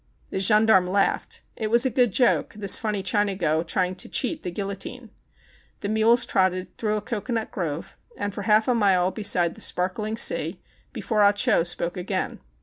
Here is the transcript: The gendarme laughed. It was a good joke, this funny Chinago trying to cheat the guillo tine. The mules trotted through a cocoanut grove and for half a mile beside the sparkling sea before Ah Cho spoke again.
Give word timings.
The 0.31 0.39
gendarme 0.39 0.87
laughed. 0.89 1.43
It 1.55 1.69
was 1.69 1.85
a 1.85 1.91
good 1.91 2.11
joke, 2.11 2.55
this 2.55 2.79
funny 2.79 3.03
Chinago 3.03 3.61
trying 3.63 3.93
to 3.97 4.09
cheat 4.09 4.41
the 4.41 4.49
guillo 4.51 4.73
tine. 4.75 5.11
The 5.81 5.89
mules 5.89 6.25
trotted 6.25 6.75
through 6.79 6.95
a 6.95 7.01
cocoanut 7.01 7.51
grove 7.51 7.97
and 8.17 8.33
for 8.33 8.41
half 8.41 8.67
a 8.67 8.73
mile 8.73 9.11
beside 9.11 9.53
the 9.53 9.61
sparkling 9.61 10.17
sea 10.17 10.59
before 10.91 11.21
Ah 11.21 11.33
Cho 11.33 11.61
spoke 11.61 11.97
again. 11.97 12.39